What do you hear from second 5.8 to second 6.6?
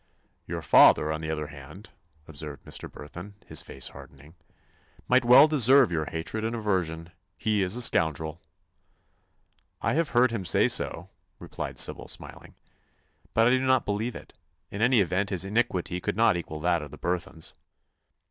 your hatred and